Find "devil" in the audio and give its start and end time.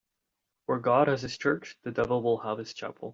1.91-2.23